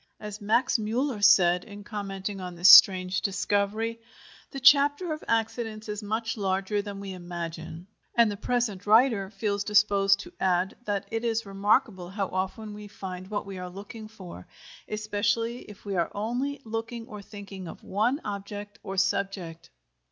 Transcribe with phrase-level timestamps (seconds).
[0.19, 3.99] As Max Müller said, in commenting on this strange discovery:
[4.49, 7.85] "The chapter of accidents is much larger than we imagine,"
[8.15, 12.87] and the present writer feels disposed to add that it is remarkable how often we
[12.87, 14.47] find what we are looking for,
[14.89, 19.69] especially if we are only looking or thinking of one object or subject.